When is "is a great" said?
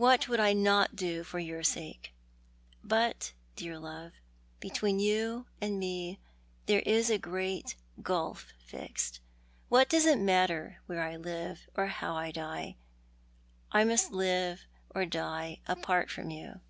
6.86-7.76